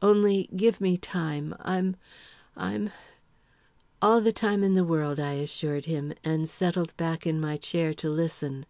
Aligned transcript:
Only 0.00 0.48
give 0.54 0.80
me 0.80 0.96
time. 0.96 1.52
I'm 1.58 1.96
I'm" 2.56 2.90
"All 4.00 4.20
the 4.20 4.30
time 4.32 4.62
in 4.62 4.74
the 4.74 4.84
world," 4.84 5.18
I 5.18 5.32
assured 5.32 5.86
him, 5.86 6.12
and 6.22 6.48
settled 6.48 6.96
back 6.96 7.26
in 7.26 7.40
my 7.40 7.56
chair 7.56 7.92
to 7.94 8.08
listen. 8.08 8.66